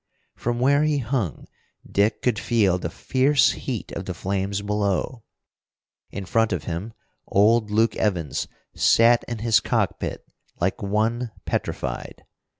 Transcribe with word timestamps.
From 0.35 0.57
where 0.59 0.81
he 0.81 0.97
hung, 0.97 1.45
Dick 1.87 2.23
could 2.23 2.39
feel 2.39 2.79
the 2.79 2.89
fierce 2.89 3.51
heat 3.51 3.91
of 3.91 4.05
the 4.05 4.15
flames 4.15 4.63
below. 4.63 5.21
In 6.09 6.25
front 6.25 6.51
of 6.51 6.63
him, 6.63 6.93
old 7.27 7.69
Luke 7.69 7.95
Evans 7.97 8.47
sat 8.73 9.23
in 9.27 9.37
his 9.45 9.59
cockpit 9.59 10.25
like 10.59 10.81
one 10.81 11.29
petrified. 11.45 12.25